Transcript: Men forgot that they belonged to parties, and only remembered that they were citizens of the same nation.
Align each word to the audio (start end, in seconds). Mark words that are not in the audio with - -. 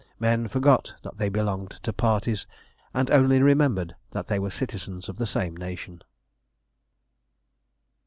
Men 0.17 0.47
forgot 0.47 0.95
that 1.03 1.19
they 1.19 1.29
belonged 1.29 1.69
to 1.83 1.93
parties, 1.93 2.47
and 2.91 3.11
only 3.11 3.39
remembered 3.39 3.95
that 4.13 4.25
they 4.25 4.39
were 4.39 4.49
citizens 4.49 5.07
of 5.07 5.17
the 5.17 5.27
same 5.27 5.55
nation. 5.55 6.01